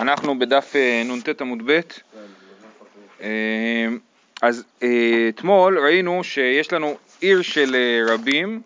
[0.00, 1.80] אנחנו בדף אה, נ"ט עמוד ב',
[3.20, 3.88] אה,
[4.42, 7.76] אז אה, אתמול ראינו שיש לנו עיר של
[8.08, 8.62] רבים,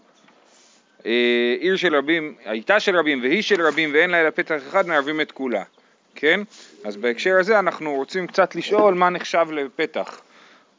[1.61, 5.21] עיר של רבים, הייתה של רבים והיא של רבים ואין לה אלא פתח אחד, מערבים
[5.21, 5.63] את כולה,
[6.15, 6.41] כן?
[6.85, 10.21] אז בהקשר הזה אנחנו רוצים קצת לשאול מה נחשב לפתח.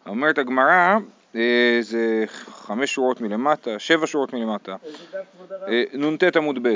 [0.08, 0.98] אומרת הגמרא,
[1.82, 4.76] זה חמש שורות מלמטה, שבע שורות מלמטה,
[5.94, 6.76] נ"ט עמוד ב'.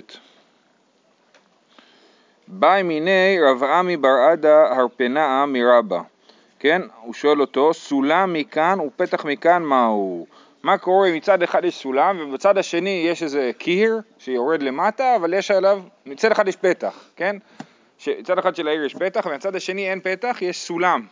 [2.54, 6.02] באי מיני רב עמי בר עדה הרפנאה מרבה,
[6.60, 6.82] כן?
[7.02, 10.26] הוא שואל אותו, סולם מכאן ופתח מכאן מהו?
[10.64, 15.52] מה קורה מצד אחד יש סולם ובצד השני יש איזה קיר שיורד למטה אבל יש
[15.52, 17.36] עליו, מצד אחד יש פתח, כן?
[18.20, 21.06] מצד אחד של העיר יש פתח ומצד השני אין פתח, יש סולם.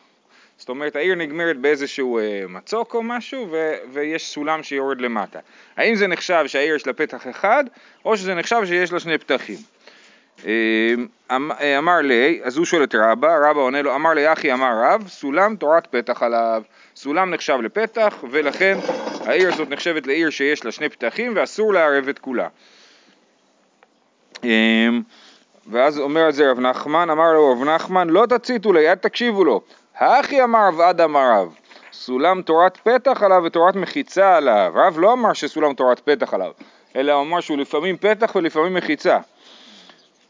[0.58, 5.40] זאת אומרת העיר נגמרת באיזשהו אה, מצוק או משהו ו- ויש סולם שיורד למטה.
[5.78, 7.64] האם זה נחשב שהעיר יש לה פתח אחד
[8.06, 9.58] או שזה נחשב שיש לה שני פתחים?
[10.46, 14.54] אמ, אמ, אמר לי, אז הוא שואל את רבא, רבא עונה לו, אמר לי אחי
[14.54, 16.64] אמר רב, סולם תורת פתח עליו.
[16.96, 18.78] סולם נחשב לפתח ולכן
[19.26, 22.48] העיר הזאת נחשבת לעיר שיש לה שני פתחים ואסור לערב את כולה.
[24.44, 25.02] אמ,
[25.68, 29.44] ואז אומר על זה רב נחמן, אמר לו רב נחמן, לא תציתו לי, אל תקשיבו
[29.44, 29.62] לו.
[29.98, 31.56] האחי אמר רב עד אמר רב,
[31.92, 34.72] סולם תורת פתח עליו ותורת מחיצה עליו.
[34.76, 36.52] רב לא אמר שסולם תורת פתח עליו,
[36.96, 39.18] אלא אמר שהוא לפעמים פתח ולפעמים מחיצה.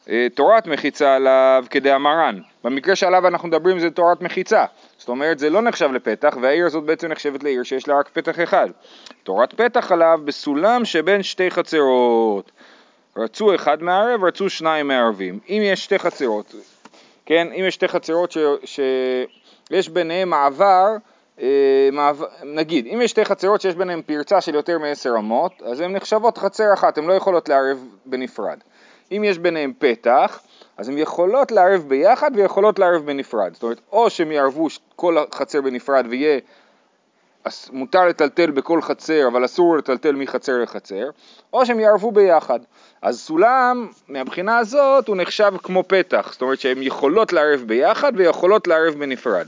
[0.10, 2.40] אה, תורת מחיצה עליו כדאמרן.
[2.64, 4.66] במקרה שעליו אנחנו מדברים זה תורת מחיצה.
[4.98, 8.40] זאת אומרת זה לא נחשב לפתח והעיר הזאת בעצם נחשבת לעיר שיש לה רק פתח
[8.44, 8.68] אחד.
[9.24, 12.52] תורת פתח עליו בסולם שבין שתי חצרות.
[13.18, 15.40] רצו אחד מערב, רצו שניים מערבים.
[15.50, 16.56] אם יש שתי חצרות,
[17.26, 18.32] כן, אם יש שתי חצרות
[18.66, 19.90] שיש ש...
[19.90, 20.88] ביניהם מעבר,
[21.42, 25.80] אה, מעבר, נגיד, אם יש שתי חצרות שיש ביניהם פרצה של יותר מעשר אמות, אז
[25.80, 28.58] הן נחשבות חצר אחת, הן לא יכולות לערב בנפרד.
[29.12, 30.40] אם יש ביניהם פתח,
[30.78, 33.54] אז הן יכולות לערב ביחד ויכולות לערב בנפרד.
[33.54, 36.40] זאת אומרת, או שהם יערבו כל החצר בנפרד ויהיה
[37.72, 41.09] מותר לטלטל בכל חצר, אבל אסור לטלטל מחצר לחצר,
[41.53, 42.59] או שהם יערבו ביחד.
[43.02, 48.68] אז סולם, מהבחינה הזאת, הוא נחשב כמו פתח, זאת אומרת שהן יכולות לערב ביחד ויכולות
[48.68, 49.48] לערב בנפרד.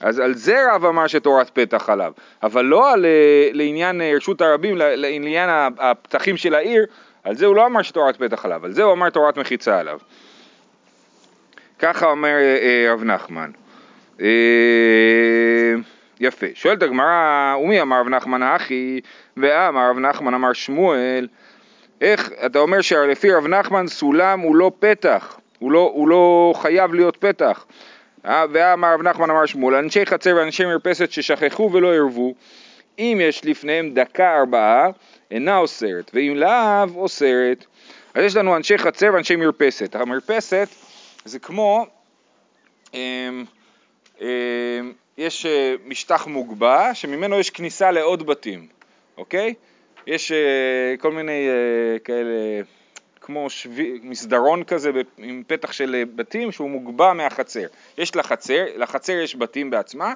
[0.00, 4.40] אז על זה רב אמר שתורת פתח עליו, אבל לא על, אה, לעניין אה, רשות
[4.40, 6.86] הרבים, לעניין הפתחים של העיר,
[7.28, 9.98] על זה הוא לא אמר שתורת פתח עליו, על זה הוא אמר תורת מחיצה עליו.
[11.78, 13.50] ככה אומר אה, אה, רב נחמן.
[14.20, 14.26] אה,
[16.20, 16.46] יפה.
[16.54, 19.00] שואלת הגמרא, ומי אמר רב נחמן האחי,
[19.36, 21.28] ואמר רב נחמן אמר שמואל,
[22.00, 26.94] איך אתה אומר שלפי רב נחמן סולם הוא לא פתח, הוא לא, הוא לא חייב
[26.94, 27.66] להיות פתח.
[28.24, 32.34] ואמר רב נחמן אמר שמואל, אנשי חצר ואנשי מרפסת ששכחו ולא ערבו,
[32.98, 34.88] אם יש לפניהם דקה ארבעה,
[35.30, 37.66] אינה אוסרת, ואם לאו אוסרת.
[38.14, 39.94] אז יש לנו אנשי חצר ואנשי מרפסת.
[39.94, 40.68] המרפסת
[41.24, 41.86] זה כמו,
[42.94, 43.44] אמ,
[44.20, 44.26] אמ,
[45.18, 48.66] יש אה, משטח מוגבע שממנו יש כניסה לעוד בתים,
[49.16, 49.54] אוקיי?
[50.06, 52.62] יש אה, כל מיני אה, כאלה,
[53.20, 57.66] כמו שווי, מסדרון כזה עם פתח של בתים שהוא מוגבע מהחצר.
[57.98, 60.12] יש לחצר, לחצר יש בתים בעצמה,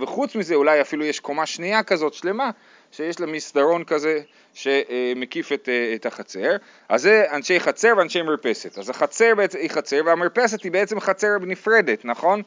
[0.00, 2.50] וחוץ מזה אולי אפילו יש קומה שנייה כזאת שלמה
[2.92, 4.20] שיש לה מסדרון כזה
[4.54, 6.56] שמקיף את, את החצר,
[6.88, 8.78] אז זה אנשי חצר ואנשי מרפסת.
[8.78, 12.42] אז החצר היא חצר והמרפסת היא בעצם חצר נפרדת, נכון?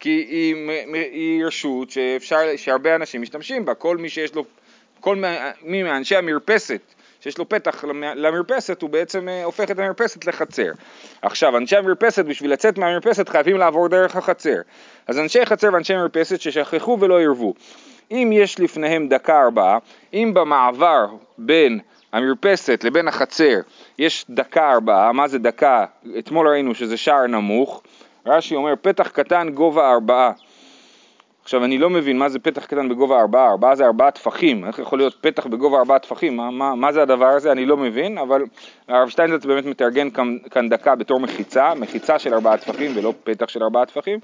[0.00, 0.70] כי היא,
[1.12, 4.44] היא רשות שאפשר, שהרבה אנשים משתמשים בה, כל מי שיש לו,
[5.00, 5.22] כל
[5.62, 6.80] מי מאנשי המרפסת
[7.20, 7.84] שיש לו פתח
[8.14, 10.72] למרפסת, הוא בעצם אה, הופך את המרפסת לחצר.
[11.22, 14.56] עכשיו, אנשי המרפסת, בשביל לצאת מהמרפסת חייבים לעבור דרך החצר.
[15.06, 17.54] אז אנשי חצר ואנשי מרפסת ששכחו ולא ערבו.
[18.10, 19.78] אם יש לפניהם דקה ארבעה,
[20.14, 21.06] אם במעבר
[21.38, 21.80] בין
[22.12, 23.60] המרפסת לבין החצר
[23.98, 25.84] יש דקה ארבעה, מה זה דקה?
[26.18, 27.82] אתמול ראינו שזה שער נמוך,
[28.26, 30.32] רש"י אומר פתח קטן גובה ארבעה.
[31.42, 34.78] עכשיו אני לא מבין מה זה פתח קטן בגובה ארבעה, ארבעה זה ארבעה טפחים, איך
[34.78, 38.18] יכול להיות פתח בגובה ארבעה טפחים, מה, מה, מה זה הדבר הזה, אני לא מבין,
[38.18, 38.42] אבל
[38.88, 43.48] הרב שטיינזלץ באמת מתארגן כאן, כאן דקה בתור מחיצה, מחיצה של ארבעה טפחים ולא פתח
[43.48, 44.18] של ארבעה טפחים.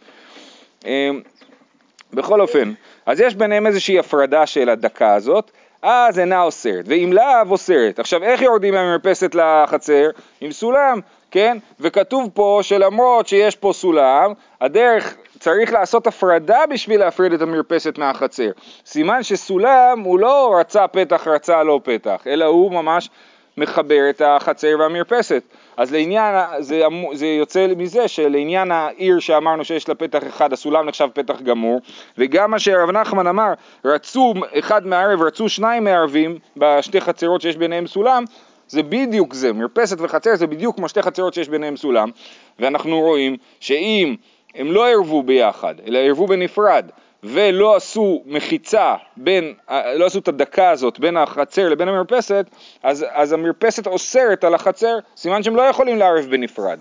[2.14, 2.72] בכל אופן,
[3.06, 5.50] אז יש ביניהם איזושהי הפרדה של הדקה הזאת,
[5.82, 7.98] אז אינה אוסרת, ואם לאו אוסרת.
[7.98, 10.10] עכשיו איך יורדים מהמרפסת לחצר?
[10.40, 11.00] עם סולם,
[11.30, 11.58] כן?
[11.80, 18.50] וכתוב פה שלמרות שיש פה סולם, הדרך צריך לעשות הפרדה בשביל להפריד את המרפסת מהחצר.
[18.86, 23.10] סימן שסולם הוא לא רצה פתח, רצה לא פתח, אלא הוא ממש
[23.56, 25.42] מחבר את החצר והמרפסת.
[25.76, 31.08] אז לעניין, זה, זה יוצא מזה שלעניין העיר שאמרנו שיש לה פתח אחד, הסולם נחשב
[31.14, 31.80] פתח גמור,
[32.18, 33.52] וגם מה שרב נחמן אמר,
[33.84, 38.24] רצו אחד מערב, רצו שניים מערבים בשתי חצרות שיש ביניהם סולם,
[38.68, 42.10] זה בדיוק זה, מרפסת וחצר זה בדיוק כמו שתי חצרות שיש ביניהם סולם,
[42.58, 44.14] ואנחנו רואים שאם
[44.54, 46.90] הם לא ערבו ביחד, אלא ערבו בנפרד,
[47.24, 49.54] ולא עשו מחיצה בין,
[49.94, 52.46] לא עשו את הדקה הזאת בין החצר לבין המרפסת,
[52.82, 56.78] אז, אז המרפסת אוסרת על החצר, סימן שהם לא יכולים לערב בנפרד.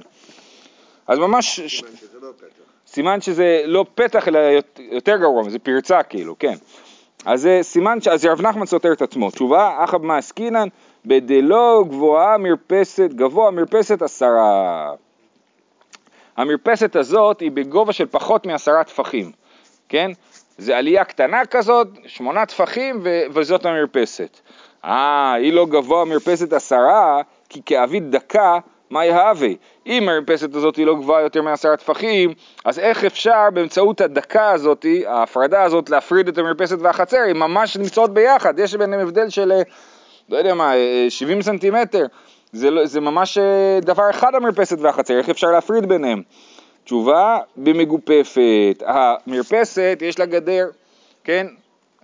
[1.08, 1.60] אז ממש...
[1.60, 2.64] סימן שזה לא פתח.
[2.88, 4.40] סימן שזה לא פתח אלא
[4.78, 6.54] יותר גרוע, זה פרצה כאילו, כן.
[7.26, 8.08] אז זה סימן, ש...
[8.08, 9.32] אז רב נחמן סותר את עצמו.
[9.32, 10.68] תשובה, אחא במעסקינן,
[11.06, 14.92] בדלא גבוהה מרפסת, גבוה מרפסת עשרה.
[16.38, 19.32] המרפסת הזאת היא בגובה של פחות מעשרה טפחים,
[19.90, 20.12] כן?
[20.58, 23.24] זה עלייה קטנה כזאת, שמונה טפחים ו...
[23.34, 24.40] וזאת המרפסת.
[24.86, 28.60] אה, היא לא גבוה מרפסת עשרה, כי כאבית דקה
[28.90, 29.50] מה יהווה?
[29.88, 32.34] אם המרפסת הזאת היא לא גבוהה יותר מעשרה טפחים,
[32.66, 37.18] אז איך אפשר באמצעות הדקה הזאת, ההפרדה הזאת, להפריד את המרפסת והחצר?
[37.30, 39.62] הן ממש נמצאות ביחד, יש ביניהם הבדל של, אה,
[40.30, 40.74] לא יודע מה,
[41.10, 42.06] 70 אה, סנטימטר.
[42.52, 46.22] זה, לא, זה ממש אה, דבר אחד המרפסת והחצר, איך אפשר להפריד ביניהם?
[46.84, 48.84] תשובה, במגופפת.
[48.86, 50.68] המרפסת, יש לה גדר,
[51.24, 51.48] כן?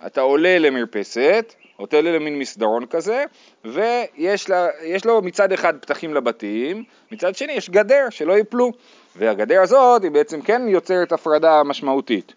[0.06, 1.54] אתה עולה למרפסת,
[1.98, 3.24] עולה למין מסדרון כזה,
[3.66, 4.68] ויש לה,
[5.06, 8.72] לו מצד אחד פתחים לבתים, מצד שני יש גדר שלא ייפלו,
[9.16, 12.34] והגדר הזאת היא בעצם כן יוצרת הפרדה משמעותית.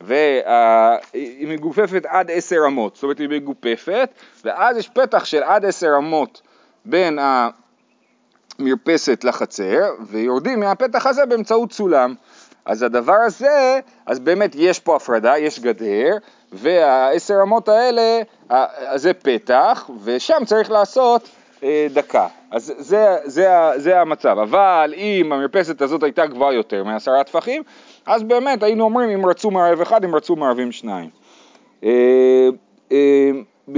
[0.00, 4.10] והיא מגופפת עד עשר אמות, זאת אומרת היא מגופפת,
[4.44, 6.42] ואז יש פתח של עד עשר אמות
[6.84, 7.18] בין
[8.60, 12.14] המרפסת לחצר, ויורדים מהפתח הזה באמצעות סולם.
[12.64, 16.16] אז הדבר הזה, אז באמת יש פה הפרדה, יש גדר,
[16.52, 18.22] והעשר אמות האלה,
[18.94, 21.28] זה פתח, ושם צריך לעשות
[21.62, 22.26] אה, דקה.
[22.50, 24.38] אז זה, זה, זה המצב.
[24.38, 27.62] אבל אם המרפסת הזאת הייתה גבוהה יותר מעשרה טפחים,
[28.06, 31.10] אז באמת היינו אומרים אם רצו מערב אחד, אם רצו מערבים שניים.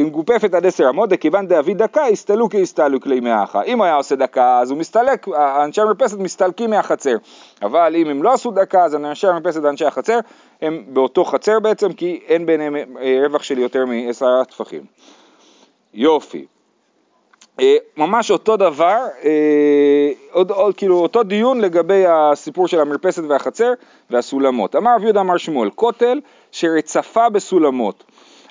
[0.03, 3.63] במגופפת עד עשר אמות, דכיוון דאבי דקה, הסתלו כהסתלו כלי מאחה.
[3.63, 5.29] אם הוא היה עושה דקה, אז הוא מסתלק,
[5.65, 7.17] אנשי המרפסת מסתלקים מהחצר.
[7.63, 10.19] אבל אם הם לא עשו דקה, אז אנשי המרפסת ואנשי החצר,
[10.63, 14.83] הם באותו חצר בעצם, כי אין ביניהם אה, רווח של יותר מעשרה טפחים.
[15.95, 16.47] יופי.
[17.61, 23.73] אה, ממש אותו דבר, אה, עוד, עוד, כאילו אותו דיון לגבי הסיפור של המרפסת והחצר
[24.11, 24.77] והסולמות.
[24.77, 26.21] אמר רב יהודה אמר שמואל, כותל
[26.53, 28.05] שרצפה בסולמות.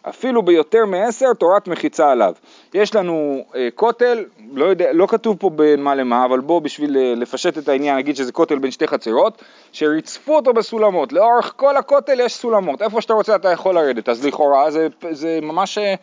[0.09, 2.33] אפילו ביותר מעשר תורת מחיצה עליו.
[2.74, 6.98] יש לנו אה, כותל, לא, יודע, לא כתוב פה בין מה למה, אבל בוא בשביל
[6.98, 11.77] אה, לפשט את העניין נגיד שזה כותל בין שתי חצרות, שריצפו אותו בסולמות, לאורך כל
[11.77, 15.95] הכותל יש סולמות, איפה שאתה רוצה אתה יכול לרדת, אז לכאורה זה, זה ממש אה,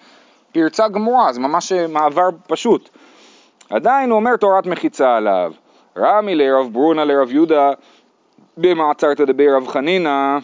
[0.53, 2.89] פרצה גמורה, זה ממש אה, מעבר פשוט.
[3.71, 5.53] עדיין הוא אומר תורת מחיצה עליו.
[5.97, 7.71] רמי לרב ברונה לרב יהודה
[8.57, 10.39] במעצר תדבר רב חנינא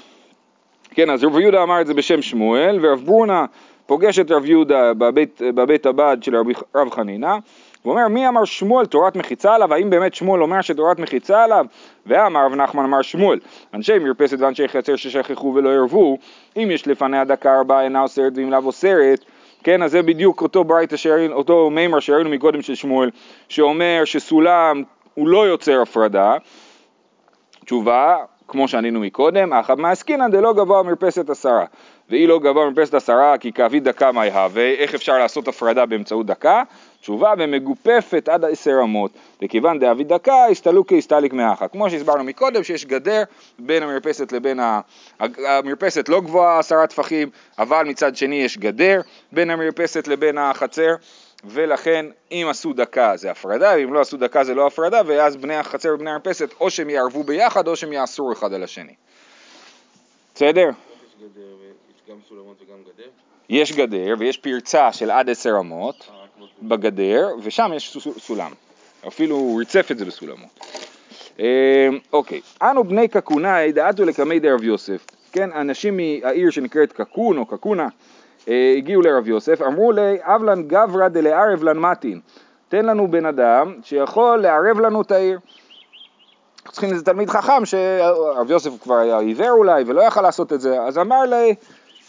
[0.94, 3.44] כן, אז רב יהודה אמר את זה בשם שמואל, ורב ברונה
[3.87, 7.37] פוגש את רב יהודה בבית, בבית הבד של רב, רב חנינא,
[7.82, 9.75] הוא אומר, מי אמר שמואל תורת מחיצה עליו?
[9.75, 11.67] האם באמת שמואל אומר שתורת מחיצה עליו?
[12.06, 13.38] ואמר רב נחמן אמר שמואל,
[13.75, 16.19] אנשי מרפסת ואנשי חצר ששכחו ולא ערבו,
[16.56, 19.25] אם יש לפניה דקה ארבעה אינה אוסרת ואם לאו אוסרת,
[19.64, 23.11] כן, אז זה בדיוק אותו ברייתא שראינו, אותו מימר שראינו מקודם של שמואל,
[23.49, 24.82] שאומר שסולם
[25.14, 26.37] הוא לא יוצר הפרדה.
[27.64, 28.17] תשובה,
[28.49, 31.64] כמו שענינו מקודם, אחא מעסקינן דלא גבוה מרפסת עשרה.
[32.11, 36.26] והיא לא גבוה מרפסת עשרה כי כאבי דקה מה יהווה, איך אפשר לעשות הפרדה באמצעות
[36.26, 36.62] דקה?
[37.00, 39.11] תשובה ומגופפת עד עשר אמות,
[39.43, 41.69] וכיוון דאבי דקה הסתלוק כהסתליק מאחה.
[41.69, 43.23] כמו שהסברנו מקודם שיש גדר
[43.58, 44.80] בין המרפסת לבין ה...
[45.21, 47.28] המרפסת לא גבוהה עשרה טפחים,
[47.59, 49.00] אבל מצד שני יש גדר
[49.33, 50.95] בין המרפסת לבין החצר.
[51.46, 55.56] ולכן אם עשו דקה זה הפרדה, ואם לא עשו דקה זה לא הפרדה, ואז בני
[55.56, 58.94] החצר ובני המרפסת או שהם יערבו ביחד או שהם יאסרו אחד על השני.
[60.34, 60.68] בסדר?
[60.68, 63.08] יש גם סולמות וגם גדר?
[63.48, 68.52] יש גדר ויש פרצה של עד עשר אמות אה, בגדר, ושם יש סולם.
[69.06, 70.60] אפילו הוא ריצף את זה בסולמות.
[71.40, 75.06] אה, אוקיי, אנו בני קקונאי דעתו לקמי דרב יוסף.
[75.32, 77.88] כן, אנשים מהעיר שנקראת קקון או קקונה,
[78.48, 82.20] הגיעו לרב יוסף, אמרו לי, אבלן גברא דלערב לן מתין,
[82.68, 85.38] תן לנו בן אדם שיכול לערב לנו את העיר.
[86.72, 90.82] צריכים איזה תלמיד חכם שרב יוסף כבר היה עיוור אולי ולא יכל לעשות את זה,
[90.82, 91.54] אז אמר לי,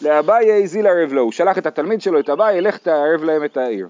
[0.02, 3.58] לאביי זיל ערב לו, הוא שלח את התלמיד שלו, את אביי, לך תערב להם את
[3.58, 3.88] העיר.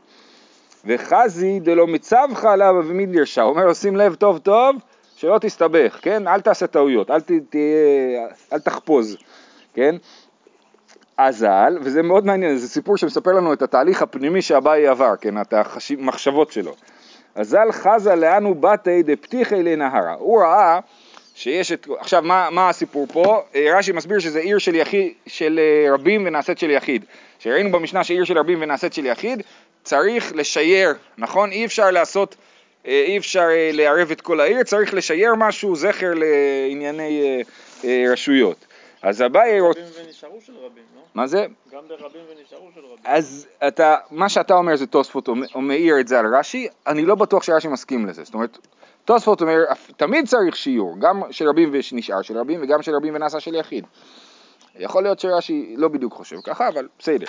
[0.85, 4.75] וחזי דלא מצווך עליו ומדרשה, הוא אומר לו שים לב טוב טוב
[5.15, 6.27] שלא תסתבך, כן?
[6.27, 9.17] אל תעשה טעויות, אל, ת, תהיה, אל תחפוז,
[9.73, 9.95] כן?
[11.17, 15.53] אזל, וזה מאוד מעניין, זה סיפור שמספר לנו את התהליך הפנימי שאביי עבר, כן, את
[15.97, 16.75] המחשבות שלו.
[17.35, 20.13] אזל חזה לאנו בתי דפתיחי לנהרה.
[20.13, 20.79] הוא ראה
[21.35, 21.87] שיש את...
[21.99, 23.43] עכשיו, מה, מה הסיפור פה?
[23.55, 27.05] אה, רש"י מסביר שזה עיר של, יחיד, של אה, רבים ונעשית של יחיד.
[27.39, 29.43] שראינו במשנה שעיר של רבים ונעשית של יחיד,
[29.83, 31.51] צריך לשייר, נכון?
[31.51, 32.35] אי אפשר לעשות,
[32.87, 37.43] אה, אי אפשר לערב את כל העיר, צריך לשייר משהו, זכר לענייני
[38.11, 38.64] רשויות.
[39.05, 39.59] אז אביי...
[39.59, 41.01] רבים ונשארו של רבים, לא?
[41.15, 41.45] מה זה?
[41.71, 43.03] גם ברבים ונשארו של רבים.
[43.03, 47.15] אז אתה, מה שאתה אומר זה תוספות, הוא מאיר את זה על רש"י, אני לא
[47.15, 48.23] בטוח שרש"י מסכים לזה.
[48.23, 48.57] זאת אומרת,
[49.05, 49.57] תוספות אומר,
[49.97, 53.85] תמיד צריך שיעור, גם של רבים ונשאר של רבים וגם של רבים ונעשה של יחיד.
[54.75, 57.25] יכול להיות שרש"י לא בדיוק חושב ככה, אבל בסדר.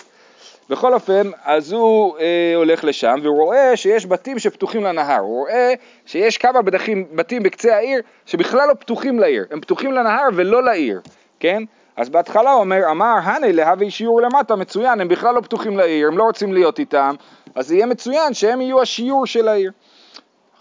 [0.71, 5.75] בכל אופן, אז הוא אה, הולך לשם והוא רואה שיש בתים שפתוחים לנהר, הוא רואה
[6.07, 11.01] שיש כמה בדחים, בתים בקצה העיר שבכלל לא פתוחים לעיר, הם פתוחים לנהר ולא לעיר,
[11.41, 11.63] כן?
[11.97, 16.09] אז בהתחלה הוא אומר, אמר הנה להביא שיעור למטה, מצוין, הם בכלל לא פתוחים לעיר,
[16.09, 17.15] הם לא רוצים להיות איתם,
[17.55, 19.73] אז יהיה מצוין שהם יהיו השיעור של העיר.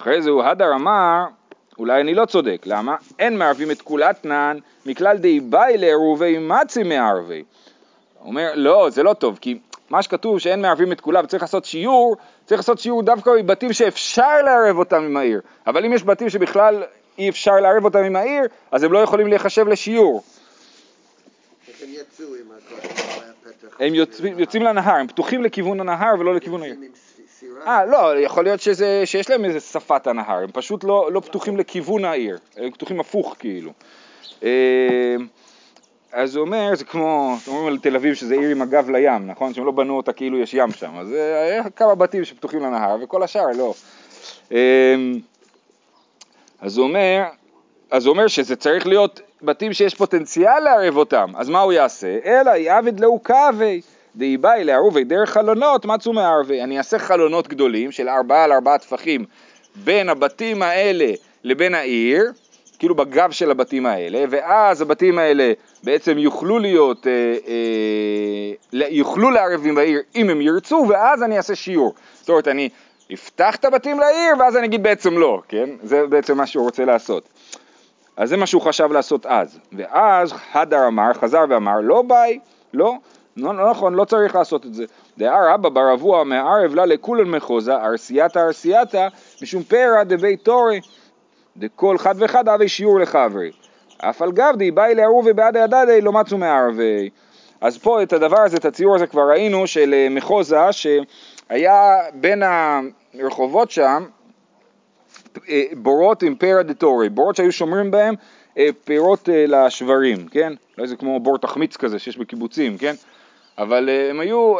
[0.01, 1.25] אחרי זה הוא הדר אמר,
[1.79, 2.95] אולי אני לא צודק, למה?
[3.19, 7.43] אין מערבים את כולתנן מכלל די באי לערובי מצי מערבי.
[8.19, 11.65] הוא אומר, לא, זה לא טוב, כי מה שכתוב שאין מערבים את כולם וצריך לעשות
[11.65, 12.15] שיעור,
[12.45, 15.41] צריך לעשות שיעור דווקא מבתים שאפשר לערב אותם עם העיר.
[15.67, 16.83] אבל אם יש בתים שבכלל
[17.17, 18.41] אי אפשר לערב אותם עם העיר,
[18.71, 20.23] אז הם לא יכולים להיחשב לשיעור.
[22.05, 23.75] הם יצאו עם הפתח?
[23.79, 23.93] הם
[24.39, 26.75] יוצאים, לנהר, הם פתוחים לכיוון הנהר ולא לכיוון העיר.
[27.67, 31.57] אה, לא, יכול להיות שזה, שיש להם איזה שפת הנהר, הם פשוט לא, לא פתוחים
[31.57, 33.71] לכיוון העיר, הם פתוחים הפוך כאילו.
[34.43, 35.15] אה,
[36.11, 39.27] אז הוא אומר, זה כמו, אתם אומרים על תל אביב שזה עיר עם הגב לים,
[39.27, 39.53] נכון?
[39.53, 43.23] שהם לא בנו אותה כאילו יש ים שם, אז היה כמה בתים שפתוחים לנהר וכל
[43.23, 43.73] השאר לא.
[44.51, 44.95] אה,
[46.61, 47.23] אז הוא אומר,
[47.91, 52.17] אז הוא אומר שזה צריך להיות בתים שיש פוטנציאל לערב אותם, אז מה הוא יעשה?
[52.25, 53.81] אלא יעבד לאו קאווי.
[54.15, 56.63] דאי באי לערובי דרך חלונות מצאו מערבי.
[56.63, 59.25] אני אעשה חלונות גדולים של ארבעה על ארבעה טפחים
[59.75, 61.11] בין הבתים האלה
[61.43, 62.31] לבין העיר,
[62.79, 67.11] כאילו בגב של הבתים האלה, ואז הבתים האלה בעצם יוכלו להיות, אה,
[67.47, 71.93] אה, יוכלו לערב עם העיר אם הם ירצו, ואז אני אעשה שיעור.
[72.19, 72.69] זאת אומרת, אני
[73.13, 75.69] אפתח את הבתים לעיר, ואז אני אגיד בעצם לא, כן?
[75.83, 77.29] זה בעצם מה שהוא רוצה לעשות.
[78.17, 79.59] אז זה מה שהוא חשב לעשות אז.
[79.73, 82.39] ואז הדר אמר, חזר ואמר, לא ביי,
[82.73, 82.93] לא.
[83.37, 84.85] לא, לא נכון, לא צריך לעשות את זה.
[85.17, 89.07] דאר רבא בר אבוה מערב לה לכולן מחוזה, ארסייתא ארסייתא,
[89.41, 90.81] משום פרא דבי תורי,
[91.57, 93.51] דכל חד וחד אבי שיעור לחברי.
[93.97, 97.09] אף על גבדי באי לערובי בעדי הדדי לא מצאו מערבי.
[97.61, 102.43] אז פה את הדבר הזה, את הציור הזה כבר ראינו של אה, מחוזה שהיה בין
[103.19, 104.05] הרחובות שם
[105.77, 108.15] בורות עם פרא דתורי, בורות שהיו שומרים בהם
[108.57, 110.53] אה, פירות לשברים, כן?
[110.77, 112.93] אולי זה כמו בור תחמיץ כזה שיש בקיבוצים, כן?
[113.57, 114.55] אבל הם היו,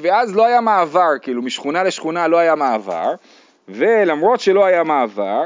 [0.00, 3.14] ואז לא היה מעבר, כאילו משכונה לשכונה לא היה מעבר,
[3.68, 5.42] ולמרות שלא היה מעבר,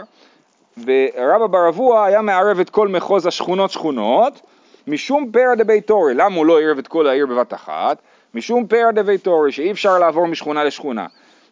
[0.79, 4.41] ורבא בר אבוה היה מערב את כל מחוז השכונות שכונות,
[4.87, 7.99] משום פרא דביתורי, למה הוא לא ערב את כל העיר בבת אחת?
[8.35, 11.07] משום פרא דביתורי, שאי אפשר לעבור משכונה לשכונה.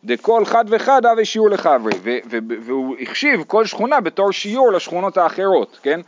[0.04, 1.92] דכל חד וחד אבי שיעור לחברי,
[2.62, 6.00] והוא החשיב כל שכונה בתור שיעור לשכונות האחרות, כן?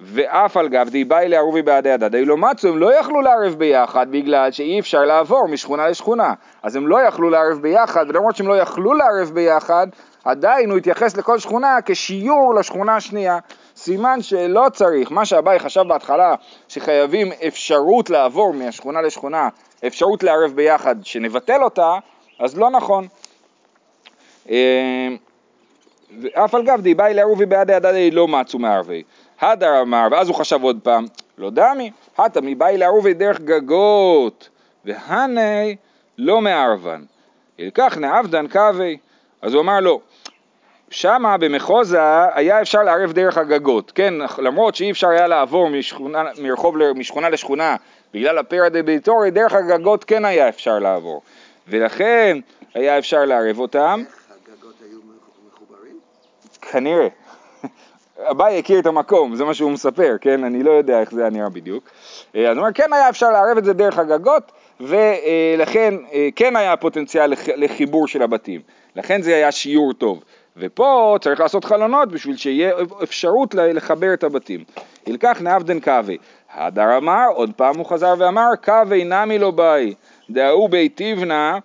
[0.00, 4.06] ואף על גב די באי לערובי בעדי הדדי לא מצאו, הם לא יכלו לערב ביחד
[4.10, 6.34] בגלל שאי אפשר לעבור משכונה לשכונה.
[6.62, 9.86] אז הם לא יכלו לערב ביחד, ולמרות שהם לא יכלו לערב ביחד,
[10.24, 13.38] עדיין הוא התייחס לכל שכונה כשיעור לשכונה השנייה.
[13.76, 16.34] סימן שלא צריך, מה שאביי חשב בהתחלה,
[16.68, 19.48] שחייבים אפשרות לעבור מהשכונה לשכונה,
[19.86, 21.98] אפשרות לערב ביחד, שנבטל אותה,
[22.38, 23.06] אז לא נכון.
[24.50, 25.08] אה,
[26.34, 29.02] אף על גב די באי לערובי בעדי הדדי לא מצאו מערבי.
[29.40, 31.06] הדר אמר, ואז הוא חשב עוד פעם,
[31.38, 34.48] לא דמי, הטה מבאי לערובי דרך גגות,
[34.84, 35.72] והנה
[36.18, 37.02] לא מערבן.
[37.58, 38.98] ילקח נעבדן קווי.
[39.42, 40.00] אז הוא אמר לו,
[40.90, 42.00] שמה במחוזה
[42.34, 47.76] היה אפשר לערב דרך הגגות, כן, למרות שאי אפשר היה לעבור משכונה, מרחוב משכונה לשכונה
[48.14, 51.22] בגלל הפרא דה ביתורי, דרך הגגות כן היה אפשר לעבור,
[51.68, 52.38] ולכן
[52.74, 54.04] היה אפשר לערב אותם.
[54.46, 54.98] הגגות היו
[55.54, 55.98] מחוברים?
[56.60, 57.08] כנראה.
[58.30, 60.44] אביי הכיר את המקום, זה מה שהוא מספר, כן?
[60.44, 61.84] אני לא יודע איך זה היה נראה בדיוק.
[62.36, 66.56] אה, אז הוא אומר, כן היה אפשר לערב את זה דרך הגגות, ולכן אה, כן
[66.56, 68.60] היה פוטנציאל לחיבור של הבתים.
[68.96, 70.22] לכן זה היה שיעור טוב.
[70.56, 74.64] ופה צריך לעשות חלונות בשביל שיהיה אפשרות לחבר את הבתים.
[75.06, 76.18] ילקח נאבדן קווי.
[76.54, 79.94] הדר אמר, עוד פעם הוא חזר ואמר, קווי נמי לא באי.
[80.32, 81.58] דאו ביתיבנה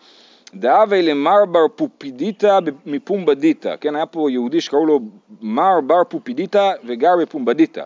[0.53, 4.99] דאבי למר בר פופידיטה מפומבדיטה, כן, היה פה יהודי שקראו לו
[5.41, 7.83] מר בר פופידיטה וגר בפומבדיטה.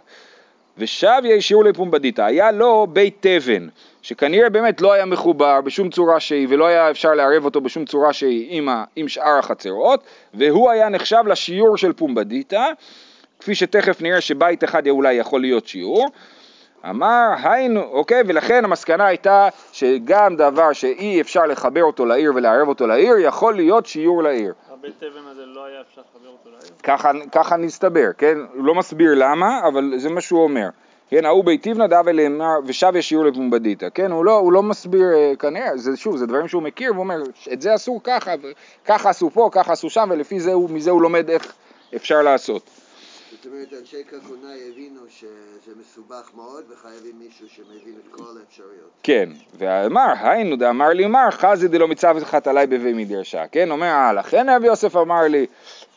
[0.78, 3.68] ושב ישירו לפומבדיטה, היה לו בית תבן,
[4.02, 8.14] שכנראה באמת לא היה מחובר בשום צורה שהיא ולא היה אפשר לערב אותו בשום צורה
[8.14, 12.68] שהיא עם, ה, עם שאר החצרות, והוא היה נחשב לשיעור של פומבדיטה,
[13.40, 16.08] כפי שתכף נראה שבית אחד אולי יכול להיות שיעור,
[16.90, 22.88] אמר היינו, אוקיי, ולכן המסקנה הייתה שגם דבר שאי אפשר לחבר אותו לעיר ולערב אותו
[22.88, 24.54] לעיר, יכול להיות שיעור לעיר.
[24.72, 26.72] הבית אבן הזה לא היה אפשר לחבר אותו לעיר?
[26.84, 28.38] ככה, ככה נסתבר, כן?
[28.54, 30.70] הוא לא מסביר למה, אבל זה מה שהוא אומר.
[31.10, 35.34] כן, ההוא ביתיבנא דאב אלימר ושב ישיעור לפומבדיתא, כן, הוא לא, הוא לא מסביר אה,
[35.40, 37.22] כנראה, זה שוב, זה דברים שהוא מכיר, והוא אומר,
[37.54, 38.32] את זה אסור ככה,
[38.86, 41.54] ככה עשו פה, ככה עשו שם, ולפי זה, הוא, מזה הוא לומד איך
[41.96, 42.81] אפשר לעשות.
[43.32, 48.92] זאת אומרת, אנשי קרקונאי הבינו שזה מסובך מאוד וחייבים מישהו שמבין את כל האפשרויות.
[49.04, 53.88] כן, ואמר, היינו דאמר לי מר, חזי דלא מצב אחת עלי בבי מדרשה, כן, אומר,
[53.88, 55.46] אה, לכן רבי יוסף אמר לי,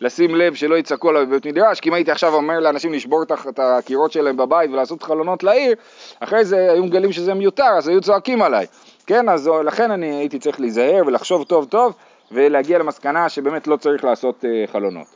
[0.01, 3.59] לשים לב שלא יצעקו עליו בבית מדרש, כי אם הייתי עכשיו אומר לאנשים לשבור את
[3.59, 5.75] הקירות שלהם בבית ולעשות חלונות לעיר,
[6.21, 8.67] אחרי זה היו מגלים שזה מיותר, אז היו צועקים עליי,
[9.07, 11.95] כן, אז לכן אני הייתי צריך להיזהר ולחשוב טוב טוב,
[12.33, 15.14] ולהגיע למסקנה שבאמת לא צריך לעשות אה, חלונות.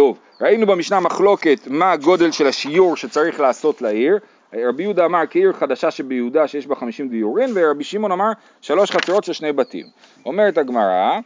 [0.00, 4.18] טוב, ראינו במשנה מחלוקת מה הגודל של השיעור שצריך לעשות לעיר.
[4.54, 8.30] רבי יהודה אמר כעיר חדשה שביהודה שיש בה חמישים דיורין, ורבי שמעון אמר
[8.60, 9.86] שלוש חצרות של שני בתים.
[10.26, 11.18] אומרת הגמרא,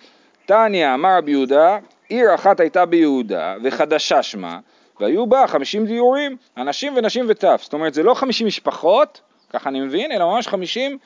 [0.47, 1.79] תניא אמר רבי יהודה,
[2.09, 4.59] עיר אחת הייתה ביהודה וחדשה שמה,
[5.01, 7.61] והיו בה חמישים דיורים, אנשים ונשים וטף.
[7.65, 10.99] זאת אומרת זה לא חמישים משפחות, ככה אני מבין, אלא ממש חמישים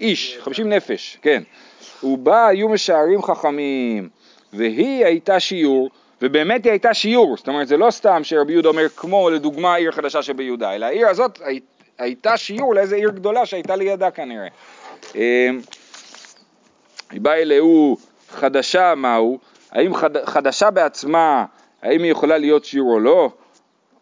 [0.00, 1.42] איש, חמישים נפש, כן.
[2.02, 4.08] ובה היו משערים חכמים,
[4.52, 5.90] והיא הייתה שיעור,
[6.22, 9.92] ובאמת היא הייתה שיעור, זאת אומרת זה לא סתם שרבי יהודה אומר כמו לדוגמה עיר
[9.92, 11.60] חדשה שביהודה, אלא העיר הזאת הי-
[11.98, 14.48] הייתה שיעור לאיזה עיר גדולה שהייתה לידה כנראה.
[15.14, 15.20] אמ,
[17.10, 17.96] היא באה אלוהו
[18.30, 19.38] חדשה מהו,
[19.72, 21.44] האם חד, חדשה בעצמה,
[21.82, 23.30] האם היא יכולה להיות שיעור או לא?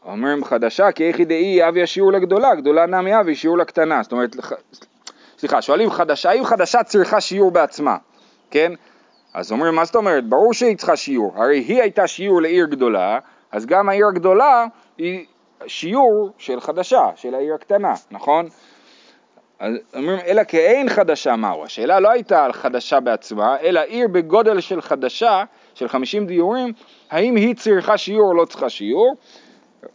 [0.05, 4.37] אומרים חדשה כי איך ידעי אבי השיעור לגדולה, גדולה נמי אבי שיעור לקטנה, זאת אומרת,
[5.39, 7.97] סליחה, שואלים חדשה, האם חדשה צריכה שיעור בעצמה,
[8.51, 8.73] כן?
[9.37, 10.25] אז אומרים, מה זאת אומרת?
[10.29, 13.19] ברור שהיא צריכה שיעור, הרי היא הייתה שיעור לעיר גדולה,
[13.53, 14.67] אז גם העיר הגדולה
[14.99, 15.27] היא
[15.67, 18.49] שיעור של חדשה, של העיר הקטנה, נכון?
[19.59, 21.65] אז אומרים, אלא כאין חדשה מהו?
[21.65, 26.73] השאלה לא הייתה על חדשה בעצמה, אלא עיר בגודל של חדשה, של 50 דיורים,
[27.11, 29.17] האם היא צריכה שיעור או לא צריכה שיעור?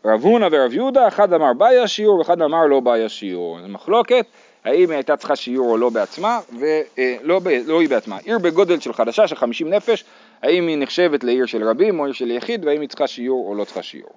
[0.06, 3.62] רב הונא ורב יהודה, אחד אמר בעיה שיעור ואחד אמר לא בעיה שיעור.
[3.62, 4.26] זו מחלוקת,
[4.66, 8.18] האם היא הייתה צריכה שיעור או לא בעצמה, ולא ב, לא היא בעצמה.
[8.18, 10.04] עיר בגודל של חדשה, של 50 נפש,
[10.42, 13.56] האם היא נחשבת לעיר של רבים או עיר של יחיד, והאם היא צריכה שיעור או
[13.56, 14.14] לא צריכה שיעור.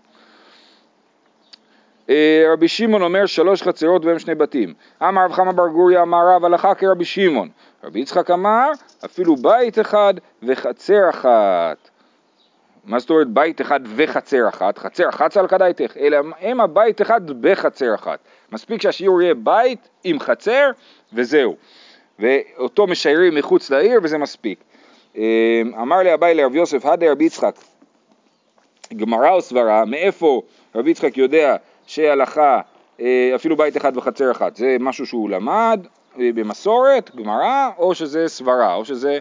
[2.11, 4.75] אה, רבי שמעון אומר שלוש חצרות והם שני בתים.
[5.03, 7.49] אמר רב חמא בר גוריה אמר רב הלכה כרבי שמעון.
[7.85, 8.71] רבי יצחק אמר
[9.05, 11.91] אפילו בית אחד וחצר אחת.
[12.85, 14.79] מה זאת אומרת בית אחד וחצר אחת?
[14.79, 18.19] חצר אחת סלקדייתך, אלא אם הבית אחד בחצר אחת.
[18.55, 20.71] מספיק שהשיעור יהיה בית עם חצר
[21.13, 21.57] וזהו.
[22.19, 24.59] ואותו משיירים מחוץ לעיר וזה מספיק.
[25.17, 27.55] אה, אמר לי אביי לרב יוסף, הדה רבי יצחק,
[28.97, 30.43] גמרא או סברה, מאיפה
[30.75, 32.61] רבי יצחק יודע שהלכה
[33.01, 35.87] אה, אפילו בית אחד וחצר אחת, זה משהו שהוא למד
[36.21, 39.19] אה, במסורת, גמרא, או שזה סברה, או שזה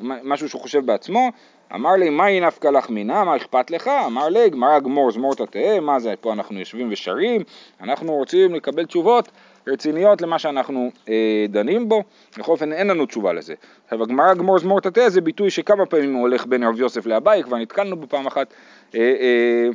[0.00, 1.30] משהו שהוא חושב בעצמו.
[1.74, 3.90] אמר לי, מהי נפקא לך מינה, מה אכפת לך?
[4.06, 7.42] אמר לי, גמרא גמור זמור תתאה, מה זה, פה אנחנו יושבים ושרים,
[7.80, 9.28] אנחנו רוצים לקבל תשובות
[9.66, 11.14] רציניות למה שאנחנו אה,
[11.48, 12.02] דנים בו,
[12.38, 13.54] בכל אופן אין לנו תשובה לזה.
[13.84, 17.42] עכשיו הגמרא גמור זמור תתאה זה ביטוי שכמה פעמים הוא הולך בין רב יוסף לאביי,
[17.42, 18.46] כבר נתקלנו בו פעם אחת,
[18.94, 19.68] אה, אה,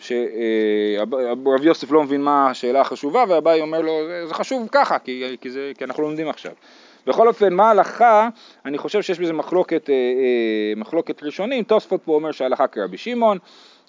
[0.00, 5.36] שרב יוסף לא מבין מה השאלה החשובה ואביי אומר לו "זה- זה חשוב ככה כי,
[5.40, 6.52] כי, זה, כי אנחנו לומדים עכשיו.
[7.08, 8.28] בכל אופן, מה ההלכה?
[8.64, 13.38] אני חושב שיש בזה מחלוקת, אה, אה, מחלוקת ראשונים, תוספות פה אומר שההלכה כרבי שמעון,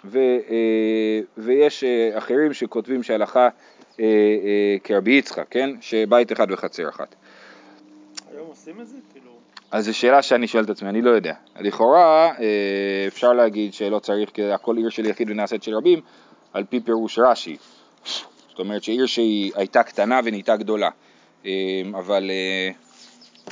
[0.05, 0.17] ו,
[0.49, 3.49] אה, ויש אחרים שכותבים שההלכה
[4.83, 5.69] כרבי יצחק, כן?
[5.81, 7.15] שבית אחד וחצר אחת.
[8.31, 8.97] היום עושים את זה?
[9.13, 9.31] כאילו...
[9.71, 11.33] אז זו שאלה שאני שואל את עצמי, אני לא יודע.
[11.59, 12.31] לכאורה
[13.07, 16.01] אפשר להגיד שלא צריך, כי הכל עיר של יחיד ונעשית של רבים,
[16.53, 17.57] על פי פירוש רש"י.
[18.49, 20.89] זאת אומרת שעיר שהיא הייתה קטנה ונהייתה גדולה.
[21.93, 22.31] אבל,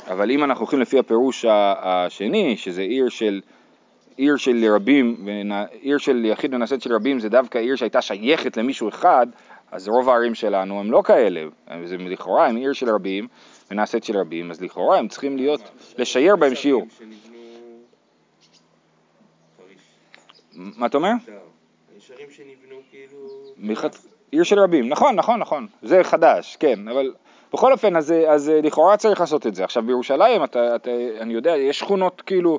[0.06, 3.40] אבל אם אנחנו הולכים לפי הפירוש השני, שזה עיר של,
[4.16, 5.28] עיר של רבים,
[5.80, 9.26] עיר של יחיד ונעשית של רבים זה דווקא עיר שהייתה שייכת למישהו אחד,
[9.72, 11.44] אז רוב הערים שלנו הם לא כאלה.
[11.84, 13.28] זה לכאורה הם עיר של רבים
[13.70, 15.60] ונעשית של רבים, אז לכאורה הם צריכים להיות,
[15.98, 16.86] לשייר בהם שיעור.
[20.52, 21.12] מה אתה אומר?
[21.94, 23.18] הישרים שנבנו כאילו...
[24.30, 27.12] עיר של רבים, נכון, נכון, נכון, זה חדש, כן, אבל
[27.52, 29.64] בכל אופן, אז, אז לכאורה צריך לעשות את זה.
[29.64, 32.58] עכשיו בירושלים, אתה, אתה, אני יודע, יש שכונות כאילו.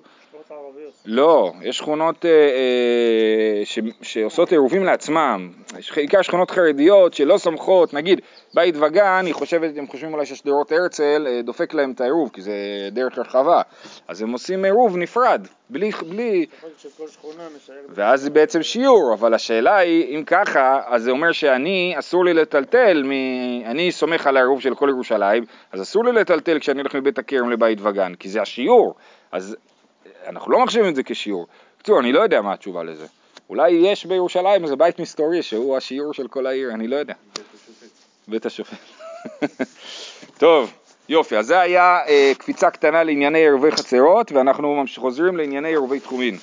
[1.06, 7.93] לא, יש שכונות אה, אה, ש, שעושות עירובים לעצמם, יש בעיקר שכונות חרדיות שלא סומכות,
[7.93, 8.21] נגיד
[8.54, 12.41] בית וגן, היא חושבת, הם חושבים אולי ששדרות הרצל אה, דופק להם את העירוב, כי
[12.41, 12.54] זה
[12.91, 13.62] דרך רחבה,
[14.08, 16.45] אז הם עושים עירוב נפרד, בלי, בלי.
[17.89, 22.34] ואז זה בעצם שיעור, אבל השאלה היא, אם ככה, אז זה אומר שאני, אסור לי
[22.34, 23.12] לטלטל, מ...
[23.65, 27.49] אני סומך על העירוב של כל ירושלים, אז אסור לי לטלטל כשאני הולך מבית הכרם
[27.49, 28.95] לבית וגן, כי זה השיעור,
[29.32, 29.56] אז
[30.27, 31.47] אנחנו לא מחשיבים את זה כשיעור.
[31.75, 33.05] בקיצור, אני לא יודע מה התשובה לזה.
[33.49, 37.13] אולי יש בירושלים איזה בית מסתורי שהוא השיעור של כל העיר, אני לא יודע.
[38.27, 38.77] בית השופט.
[40.38, 40.73] טוב,
[41.09, 46.38] יופי, אז זה היה אה, קפיצה קטנה לענייני ערבי חצרות, ואנחנו חוזרים לענייני ערבי תחומין.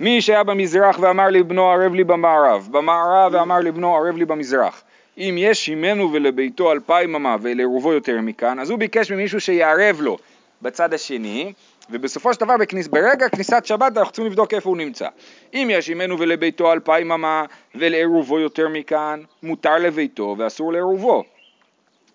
[0.00, 4.82] מי שהיה במזרח ואמר לבנו ערב לי במערב, במערב ואמר לבנו ערב לי במזרח.
[5.18, 10.18] אם יש שמנו ולביתו אלפיים אמה ולעירובו יותר מכאן, אז הוא ביקש ממישהו שיערב לו
[10.62, 11.52] בצד השני,
[11.90, 15.08] ובסופו של דבר בכניס, ברגע כניסת שבת אנחנו צריכים לבדוק איפה הוא נמצא.
[15.54, 17.44] אם יש שמנו ולביתו אלפיים אמה
[17.74, 21.24] ולעירובו יותר מכאן, מותר לביתו ואסור לעירובו.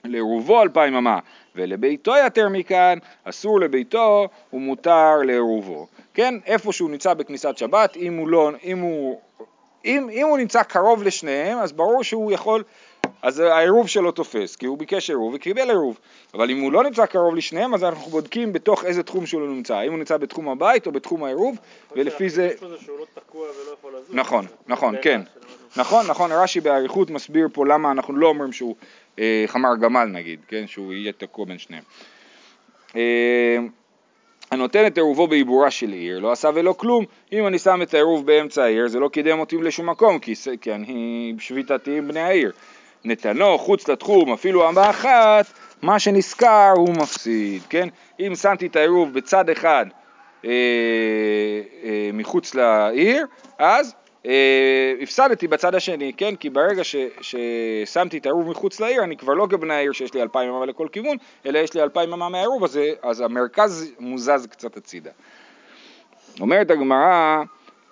[0.03, 1.19] לעירובו אלפיים אמה
[1.55, 5.87] ולביתו יותר מכאן, אסור לביתו ומותר לעירובו.
[6.13, 9.19] כן, איפה שהוא נמצא בכניסת שבת, אם הוא לא, אם הוא,
[9.85, 12.63] אם, אם הוא נמצא קרוב לשניהם, אז ברור שהוא יכול,
[13.21, 15.99] אז העירוב שלו תופס, כי הוא ביקש עירוב וקיבל עירוב.
[16.33, 19.75] אבל אם הוא לא נמצא קרוב לשניהם, אז אנחנו בודקים בתוך איזה תחום שהוא נמצא,
[19.75, 21.57] האם הוא נמצא בתחום הבית או בתחום העירוב,
[21.95, 22.49] ולפי זה...
[22.61, 23.05] לא.
[24.09, 25.21] נכון, נכון, כן.
[25.77, 28.75] נכון, נכון, רש"י באריכות מסביר פה למה אנחנו לא אומרים שהוא
[29.19, 31.83] אה, חמר גמל נגיד, כן, שהוא יהיה תקוע בין שניהם.
[32.95, 33.57] אה,
[34.51, 38.25] הנותן את עירובו בעיבורה של עיר, לא עשה ולא כלום, אם אני שם את העירוב
[38.25, 42.51] באמצע העיר זה לא קידם אותי לשום מקום, כי, כי אני שביתתי עם בני העיר.
[43.05, 45.45] נתנו חוץ לתחום, אפילו אמה אחת,
[45.81, 47.89] מה שנשכר הוא מפסיד, כן?
[48.19, 49.85] אם שמתי את העירוב בצד אחד
[50.45, 50.51] אה,
[51.83, 53.25] אה, מחוץ לעיר,
[53.57, 56.35] אז אה, הפסדתי בצד השני, כן?
[56.35, 60.21] כי ברגע ש, ששמתי את העירוב מחוץ לעיר, אני כבר לא כבני העיר שיש לי
[60.21, 64.77] אלפיים אמה לכל כיוון, אלא יש לי אלפיים אמה מהעירוב הזה, אז המרכז מוזז קצת
[64.77, 65.11] הצידה.
[66.39, 67.43] אומרת הגמרא,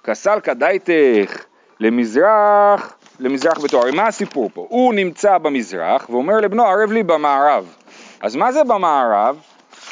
[0.04, 1.46] כסלקא דייתך
[1.80, 3.82] למזרח, למזרח ביתו.
[3.94, 4.66] מה הסיפור פה?
[4.70, 7.66] הוא נמצא במזרח ואומר לבנו ערב לי במערב.
[8.22, 9.36] אז מה זה במערב?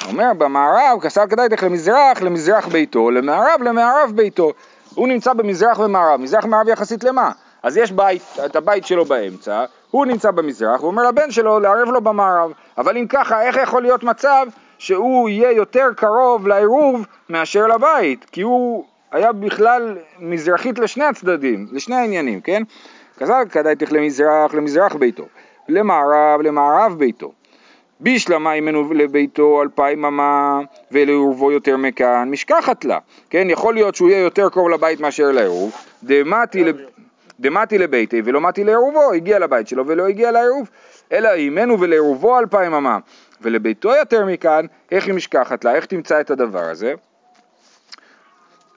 [0.03, 4.51] הוא אומר במערב כסלקא דייתך למזרח, למזרח ביתו, למערב, למערב ביתו.
[4.95, 7.31] הוא נמצא במזרח ומערב, מזרח ומערב יחסית למה?
[7.63, 11.87] אז יש בית, את הבית שלו באמצע, הוא נמצא במזרח, הוא אומר לבן שלו לערב
[11.87, 12.51] לו במערב.
[12.77, 14.45] אבל אם ככה, איך יכול להיות מצב
[14.77, 18.25] שהוא יהיה יותר קרוב לעירוב מאשר לבית?
[18.31, 22.63] כי הוא היה בכלל מזרחית לשני הצדדים, לשני העניינים, כן?
[23.17, 25.25] כזל כדאיתך למזרח, למזרח ביתו,
[25.69, 27.31] למערב, למערב ביתו.
[27.99, 30.59] בישלמה ממנו לביתו אלפיים אמה
[30.91, 32.99] ולעורבו יותר מכאן, משכחת לה,
[33.29, 33.47] כן?
[33.49, 35.75] יכול להיות שהוא יהיה יותר קרוב לבית מאשר לעירוב.
[37.39, 40.69] דמתי לביתי ולא מתי לעירובו, הגיע לבית שלו ולא הגיע לעירוב,
[41.11, 42.97] אלא אימנו ולעירובו אלפיים אמה
[43.41, 46.93] ולביתו יותר מכאן, איך היא משכחת לה, איך תמצא את הדבר הזה?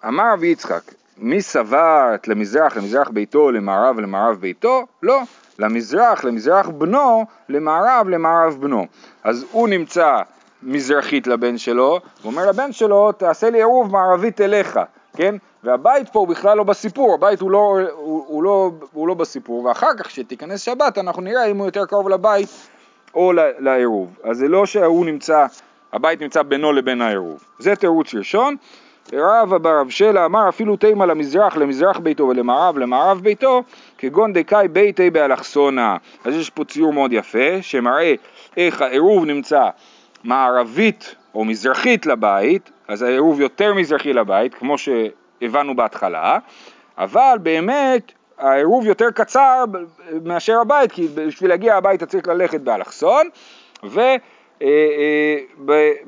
[0.08, 0.82] אמר רבי יצחק,
[1.18, 4.86] מי סברת למזרח, למזרח ביתו, למערב, למערב ביתו?
[5.02, 5.20] לא,
[5.58, 8.86] למזרח, למזרח בנו, למערב, למערב בנו.
[9.24, 10.16] אז הוא נמצא
[10.62, 14.80] מזרחית לבן שלו, הוא אומר לבן שלו, תעשה לי עירוב מערבית אליך,
[15.16, 15.34] כן?
[15.64, 19.64] והבית פה הוא בכלל לא בסיפור, הבית הוא לא, הוא, הוא לא, הוא לא בסיפור,
[19.64, 22.48] ואחר כך כשתיכנס שבת אנחנו נראה אם הוא יותר קרוב לבית
[23.14, 24.08] או לעירוב.
[24.24, 25.46] אז זה לא שהוא נמצא,
[25.92, 27.44] הבית נמצא בינו לבין העירוב.
[27.58, 28.56] זה תירוץ ראשון.
[29.12, 33.62] רב אבר רב שלה אמר אפילו תימה למזרח, למזרח ביתו ולמערב, למערב ביתו,
[33.98, 35.96] כגון דקאי ביתי באלכסונה.
[36.24, 38.14] אז יש פה ציור מאוד יפה, שמראה
[38.56, 39.68] איך העירוב נמצא
[40.24, 46.38] מערבית או מזרחית לבית, אז העירוב יותר מזרחי לבית, כמו שהבנו בהתחלה,
[46.98, 49.64] אבל באמת העירוב יותר קצר
[50.24, 53.28] מאשר הבית, כי בשביל להגיע הביתה צריך ללכת באלכסון,
[53.84, 54.00] ו...
[54.62, 55.38] אה, אה,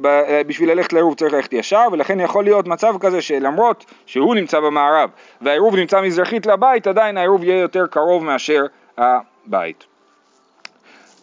[0.00, 4.60] ב- בשביל ללכת לעירוב צריך ללכת ישר, ולכן יכול להיות מצב כזה שלמרות שהוא נמצא
[4.60, 5.10] במערב
[5.40, 8.66] והעירוב נמצא מזרחית לבית, עדיין העירוב יהיה יותר קרוב מאשר
[8.98, 9.84] הבית.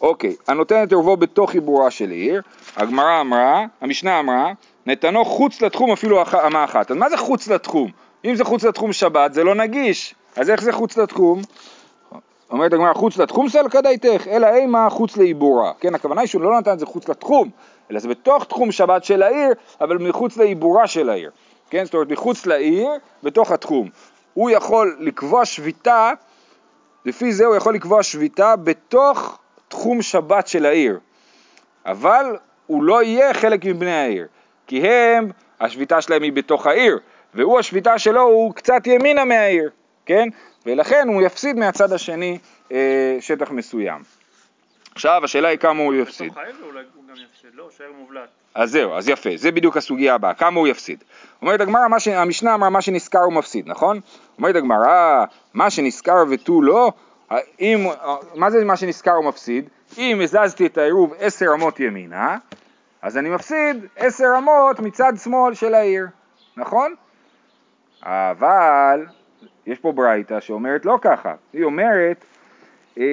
[0.00, 2.42] אוקיי, הנותן את עירובו בתוך עיבורה של עיר,
[2.76, 4.52] הגמרא אמרה, המשנה אמרה,
[4.86, 6.90] נתנו חוץ לתחום אפילו אמה אחת.
[6.90, 7.90] אז מה זה חוץ לתחום?
[8.24, 11.42] אם זה חוץ לתחום שבת זה לא נגיש, אז איך זה חוץ לתחום?
[12.50, 15.72] אומרת הגמרא חוץ לתחום סלקא דייתך, אלא אימה חוץ לעיבורה.
[15.80, 17.50] כן, הכוונה היא שהוא לא נתן את זה חוץ לתחום,
[17.90, 19.48] אלא זה בתוך תחום שבת של העיר,
[19.80, 21.30] אבל מחוץ לעיבורה של העיר.
[21.70, 22.88] כן, זאת אומרת מחוץ לעיר,
[23.22, 23.88] בתוך התחום.
[24.34, 26.12] הוא יכול לקבוע שביתה,
[27.04, 30.98] לפי זה הוא יכול לקבוע שביתה בתוך תחום שבת של העיר.
[31.86, 34.26] אבל הוא לא יהיה חלק מבני העיר,
[34.66, 35.30] כי הם,
[35.60, 36.98] השביתה שלהם היא בתוך העיר,
[37.34, 39.70] והוא השביתה שלו הוא קצת ימינה מהעיר,
[40.06, 40.28] כן?
[40.68, 42.38] ולכן הוא יפסיד מהצד השני
[42.72, 44.02] אה, שטח מסוים.
[44.94, 46.32] עכשיו השאלה היא כמה הוא יפסיד.
[47.54, 48.20] לא?
[48.54, 51.04] אז זהו, אז יפה, זה בדיוק הסוגיה הבאה, כמה הוא יפסיד.
[51.42, 54.00] אומרת הגמרא, ש- המשנה אמרה מה שנזכר הוא מפסיד, נכון?
[54.38, 56.92] אומרת הגמרא, מה שנזכר ותו לא,
[57.60, 57.86] אם,
[58.34, 59.68] מה זה מה שנזכר הוא מפסיד?
[59.98, 62.36] אם הזזתי את העירוב עשר אמות ימינה,
[63.02, 66.06] אז אני מפסיד עשר אמות מצד שמאל של העיר,
[66.56, 66.94] נכון?
[68.02, 69.06] אבל
[69.66, 72.24] יש פה ברייתא שאומרת לא ככה, היא אומרת
[72.98, 73.04] אה,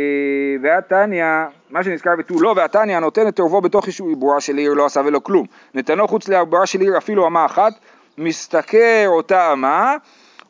[0.62, 1.26] והתניא,
[1.70, 5.20] מה שנזכר ותו לא, והתניא נותן את ערבו בתוך עיבורה של עיר לא עשה ולא
[5.20, 5.46] כלום.
[5.74, 7.74] נתנו חוץ לעיבורה של עיר אפילו אמה אחת,
[8.18, 9.96] משתכר אותה אמה,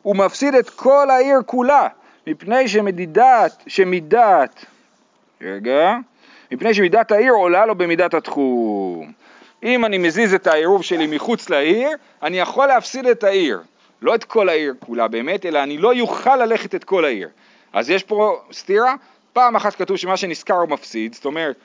[0.04, 1.88] ומפסיד את כל העיר כולה,
[2.26, 4.64] מפני שמדידת, שמידת,
[5.40, 5.96] רגע,
[6.52, 9.12] מפני שמידת העיר עולה לו במידת התחום.
[9.62, 11.90] אם אני מזיז את העירוב שלי מחוץ לעיר,
[12.22, 13.60] אני יכול להפסיד את העיר.
[14.02, 17.28] לא את כל העיר כולה באמת, אלא אני לא יוכל ללכת את כל העיר.
[17.72, 18.94] אז יש פה סתירה,
[19.32, 21.56] פעם אחת כתוב שמה שנזכר הוא מפסיד, זאת אומרת,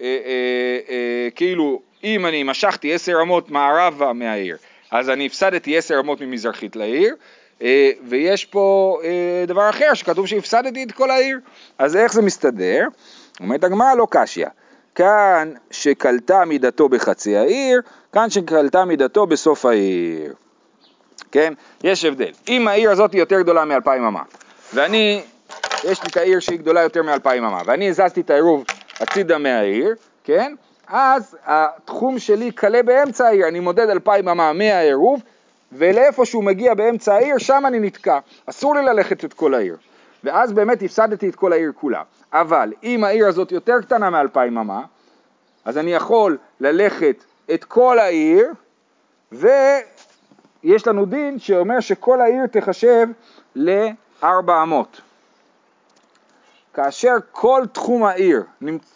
[0.00, 4.56] אה, אה, אה, כאילו אם אני משכתי עשר אמות מערבה מהעיר,
[4.90, 7.14] אז אני הפסדתי עשר אמות ממזרחית לעיר,
[7.62, 11.38] אה, ויש פה אה, דבר אחר שכתוב שהפסדתי את כל העיר,
[11.78, 12.88] אז איך זה מסתדר?
[13.40, 14.46] אומרת הגמרא לא קשיא,
[14.94, 17.80] כאן שקלטה מידתו בחצי העיר,
[18.12, 20.34] כאן שקלטה מידתו בסוף העיר.
[21.32, 21.52] כן?
[21.84, 22.30] יש הבדל.
[22.48, 24.22] אם העיר הזאת היא יותר גדולה מאלפיים אמה,
[24.74, 25.22] ואני,
[25.84, 28.64] יש לי את העיר שהיא גדולה יותר מאלפיים אמה, ואני הזזתי את העירוב
[29.00, 30.54] הצידה מהעיר, כן?
[30.88, 35.22] אז התחום שלי קלה באמצע העיר, אני מודד אלפיים אמה מהעירוב,
[35.72, 38.18] ולאיפה שהוא מגיע באמצע העיר, שם אני נתקע.
[38.46, 39.76] אסור לי ללכת את כל העיר.
[40.24, 42.02] ואז באמת הפסדתי את כל העיר כולה.
[42.32, 44.82] אבל אם העיר הזאת יותר קטנה מאלפיים אמה,
[45.64, 48.52] אז אני יכול ללכת את כל העיר,
[50.64, 53.08] ויש לנו דין שאומר שכל העיר תחשב
[53.56, 55.00] לארבע אמות.
[56.74, 58.44] כאשר כל תחום העיר,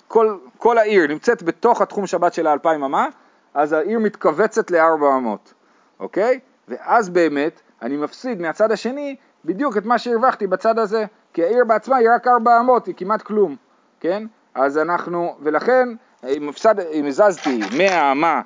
[0.09, 3.07] כל, כל העיר נמצאת בתוך התחום שבת של האלפיים אמה,
[3.55, 5.53] אז העיר מתכווצת לארבע אמות,
[6.01, 6.41] אוקיי?
[6.69, 11.97] ואז באמת אני מפסיד מהצד השני בדיוק את מה שהרווחתי בצד הזה, כי העיר בעצמה
[11.97, 13.57] היא רק ארבע אמות, היא כמעט כלום,
[14.01, 14.27] כן?
[14.55, 15.89] אז אנחנו, ולכן
[16.29, 18.41] אם, הפסד, אם הזזתי 100 אמה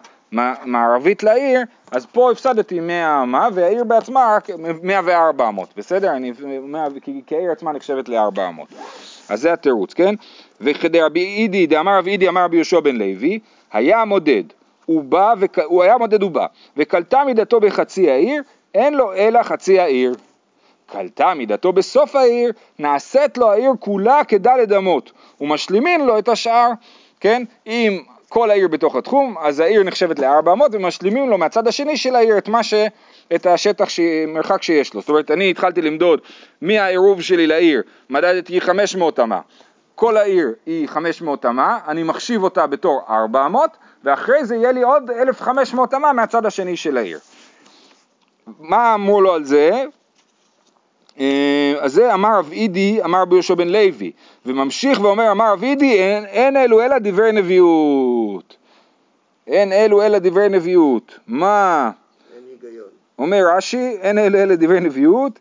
[0.64, 4.49] מערבית לעיר, אז פה הפסדתי 100 אמה, והעיר בעצמה רק
[4.83, 6.11] 104 אמות, בסדר?
[6.11, 8.69] אני, 100, כי, כי העיר עצמה נחשבת ל-4 אמות.
[9.29, 10.14] אז זה התירוץ, כן?
[10.61, 13.38] וכדרבי אידי, דאמר רבי אידי, אמר רבי יהושע בן לוי,
[13.73, 14.43] היה מודד,
[14.87, 15.59] הוא בא, וק...
[15.64, 18.43] הוא היה מודד ובא, וקלטה מידתו בחצי העיר,
[18.75, 20.14] אין לו אלא חצי העיר.
[20.87, 26.71] קלטה מידתו בסוף העיר, נעשית לו העיר כולה כדלת אמות, ומשלימין לו את השאר,
[27.21, 27.43] כן?
[27.66, 32.16] אם כל העיר בתוך התחום, אז העיר נחשבת לארבע אמות, ומשלימים לו מהצד השני של
[32.16, 32.75] העיר את מה ש...
[33.35, 34.01] את השטח, ש...
[34.29, 35.01] מרחק שיש לו.
[35.01, 36.21] זאת אומרת, אני התחלתי למדוד
[36.62, 39.40] מהעירוב שלי לעיר, מדדתי 500 אמה.
[39.95, 43.71] כל העיר היא 500 אמה, אני מחשיב אותה בתור 400,
[44.05, 47.19] ואחרי זה יהיה לי עוד 1,500 אמה מהצד השני של העיר.
[48.59, 49.85] מה אמרו לו על זה?
[51.21, 54.13] אה, אז זה אמר רב אידי, אמר רבי יהושע בן לוי,
[54.47, 58.57] וממשיך ואומר, אמר רב אידי, אין, אין אלו אלא דברי נביאות.
[59.47, 61.19] אין אלו אלא דברי נביאות.
[61.27, 61.91] מה?
[62.35, 62.89] אין היגיון.
[63.19, 65.39] אומר רש"י, אין אלו אלא דברי נביאות,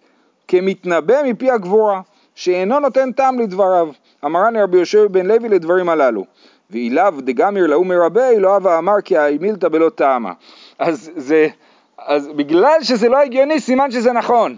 [0.48, 2.02] כמתנבא מפי הגבורה,
[2.36, 3.90] שאינו נותן טעם לדבריו.
[4.26, 6.26] אמרני רבי יהושע בן לוי לדברים הללו.
[6.70, 10.34] ואילאו דגמיר לאו מרבי, לא הווה אמר כי האמילתא בלא טעמה.
[10.80, 11.48] אז זה,
[11.98, 14.56] אז בגלל שזה לא הגיוני, סימן שזה נכון,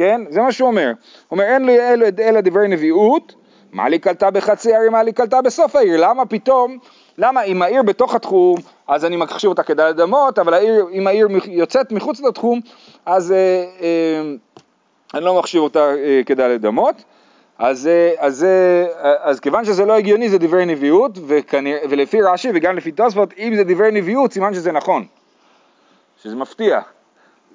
[0.00, 0.20] כן?
[0.28, 0.86] זה מה שהוא אומר.
[0.86, 0.96] הוא
[1.30, 3.34] אומר, אין לי אלא, אלא דברי נביאות,
[3.72, 6.78] מה לי קלטה בחצי העיר, מה לי קלטה בסוף העיר, למה פתאום,
[7.18, 8.58] למה אם העיר בתוך התחום,
[8.88, 12.60] אז אני מחשיב אותה כדלת אמות, אבל העיר, אם העיר יוצאת מחוץ לתחום,
[13.06, 13.36] אז אה,
[13.80, 14.22] אה,
[15.14, 16.94] אני לא מחשיב אותה אה, כדלת אמות.
[17.58, 18.86] אז, אה, אז, אה,
[19.20, 23.52] אז כיוון שזה לא הגיוני זה דברי נביאות, וכנראה, ולפי רש"י וגם לפי תוספות, אם
[23.56, 25.06] זה דברי נביאות, סימן שזה נכון,
[26.22, 26.80] שזה מפתיע.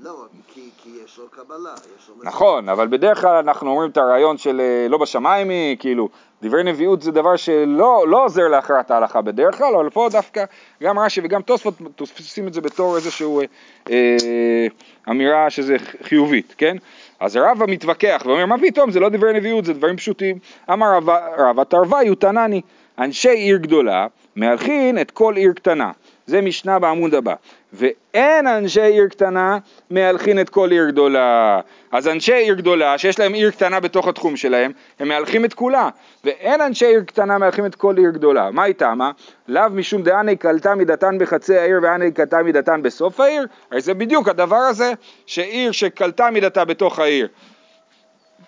[0.01, 2.15] לא, כי, יש לו קבלה, יש לו...
[2.23, 6.09] נכון, אבל בדרך כלל אנחנו אומרים את הרעיון של אה, לא בשמיים היא, כאילו,
[6.41, 10.45] דברי נביאות זה דבר שלא לא עוזר להכרעת ההלכה בדרך כלל, אבל פה דווקא
[10.83, 13.45] גם רש"י וגם תוספות תופסים את זה בתור איזושהי אה,
[13.91, 14.67] אה,
[15.09, 16.77] אמירה שזה חיובית, כן?
[17.19, 20.39] אז רבא מתווכח ואומר, מה פתאום, זה לא דברי נביאות, זה דברים פשוטים.
[20.73, 20.99] אמר
[21.37, 22.61] רבא, תרווי הוא תנני,
[22.99, 25.91] אנשי עיר גדולה מהלכין את כל עיר קטנה,
[26.25, 27.33] זה משנה בעמוד הבא.
[27.75, 29.57] ואין אנשי עיר קטנה
[29.89, 31.59] מהלכין את כל עיר גדולה.
[31.91, 35.89] אז אנשי עיר גדולה, שיש להם עיר קטנה בתוך התחום שלהם, הם מהלכים את כולה.
[36.23, 38.51] ואין אנשי עיר קטנה מהלכים את כל עיר גדולה.
[38.51, 38.99] מה איתם?
[39.47, 43.47] לאו משום דאני קלטה מידתן בחצי העיר ואני קלטה מידתן בסוף העיר?
[43.71, 44.93] הרי זה בדיוק הדבר הזה,
[45.25, 47.27] שעיר שקלטה מידתה בתוך העיר.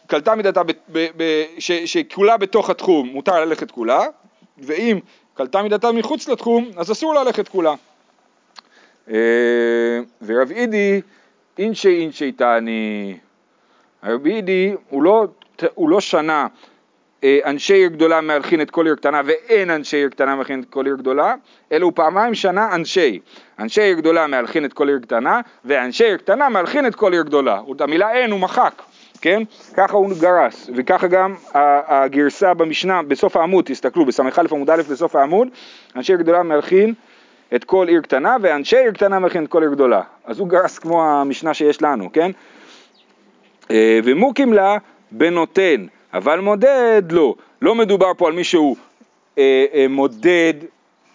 [0.08, 4.02] קלטה מידתה ב, ב, ב, ש, שכולה בתוך התחום, מותר ללכת כולה,
[4.58, 5.00] ואם
[5.34, 7.74] קלטה מידתה מחוץ לתחום, אז אסור ללכת כולה.
[9.12, 11.02] אה, ורב אידי
[11.58, 13.18] אינשי אינשי תעני.
[14.04, 15.28] רב אידי הוא לא,
[15.74, 16.48] הוא לא שנה
[17.24, 20.70] אה, אנשי עיר גדולה מהלכין את כל עיר קטנה ואין אנשי עיר קטנה מהלכין את
[20.70, 21.36] כל עיר גדולה,
[21.72, 23.20] אלא הוא פעמיים שנה אנשי.
[23.60, 27.24] אנשי עיר גדולה מהלכין את כל עיר קטנה ואנשי עיר קטנה מהלכין את כל עיר
[27.24, 27.62] גדולה.
[27.76, 28.82] את המילה אין הוא מחק.
[29.22, 29.44] כן?
[29.74, 35.48] ככה הוא גרס, וככה גם הגרסה במשנה, בסוף העמוד, תסתכלו, בס"א עמוד א' בסוף העמוד,
[35.96, 36.94] אנשי גדולה מלכין
[37.56, 40.02] את כל עיר קטנה, ואנשי עיר קטנה מלכין את כל עיר גדולה.
[40.26, 42.32] אז הוא גרס כמו המשנה שיש לנו, כן?
[43.72, 44.78] אה, ומוקים לה
[45.12, 47.36] בנותן, אבל מודד לא.
[47.62, 48.76] לא מדובר פה על מישהו
[49.38, 50.54] אה, אה, מודד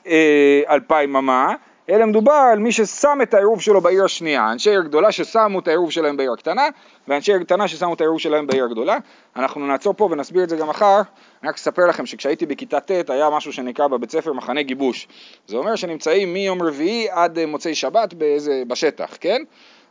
[0.06, 1.54] אה, אלפיים אמה,
[1.90, 5.68] אלא מדובר על מי ששם את העירוב שלו בעיר השנייה, אנשי עיר גדולה ששמו את
[5.68, 6.68] העירוב שלהם בעיר הקטנה,
[7.08, 8.96] ואנשי עיר קטנה ששמו את העירוב שלהם בעיר הגדולה.
[9.36, 11.00] אנחנו נעצור פה ונסביר את זה גם מחר.
[11.42, 15.08] אני רק אספר לכם שכשהייתי בכיתה ט' היה משהו שנקרא בבית ספר מחנה גיבוש.
[15.46, 19.42] זה אומר שנמצאים מיום רביעי עד אה, מוצאי שבת באיזה, בשטח, כן?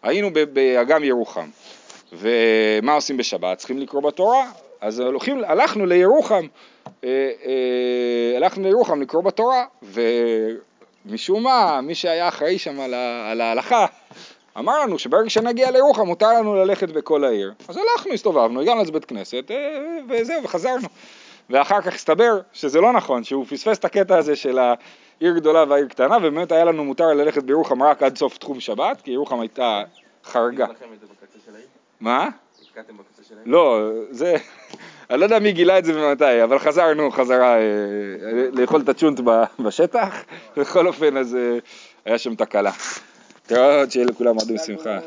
[0.04, 1.50] היינו באגם ירוחם.
[2.14, 3.58] ומה עושים בשבת?
[3.58, 4.46] צריכים לקרוא בתורה.
[4.82, 6.46] אז הולכים, הלכנו לירוחם,
[7.04, 7.10] אה,
[7.46, 10.02] אה, הלכנו לירוחם לקרוא בתורה, ו...
[11.06, 12.94] משום מה, מי שהיה אחראי שם על,
[13.32, 13.86] על ההלכה,
[14.58, 17.54] אמר לנו שברגע שנגיע לירוחם מותר לנו ללכת בכל העיר.
[17.68, 19.78] אז הלכנו, הסתובבנו, הגענו לזה בית כנסת, אה,
[20.10, 20.88] וזהו, וחזרנו.
[21.50, 25.88] ואחר כך הסתבר שזה לא נכון, שהוא פספס את הקטע הזה של העיר גדולה והעיר
[25.88, 29.84] קטנה, ובאמת היה לנו מותר ללכת בירוחם רק עד סוף תחום שבת, כי ירוחם הייתה
[30.24, 30.66] חרגה.
[32.00, 32.30] מה?
[33.46, 34.36] לא, זה,
[35.12, 37.62] אני לא יודע מי גילה את זה ומתי, אבל חזרנו חזרה אה,
[38.54, 39.20] לאכול את הצ'ונט
[39.60, 40.24] בשטח,
[40.58, 41.58] בכל אופן אז אה,
[42.06, 42.72] היה שם תקלה.
[43.46, 45.00] תראה, שיהיה לכולם עד עם שמחה.